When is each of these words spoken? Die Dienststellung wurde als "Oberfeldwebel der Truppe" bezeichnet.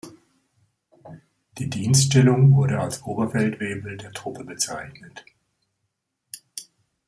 Die 1.59 1.69
Dienststellung 1.69 2.55
wurde 2.55 2.79
als 2.79 3.03
"Oberfeldwebel 3.03 3.97
der 3.97 4.11
Truppe" 4.13 4.43
bezeichnet. 4.43 5.23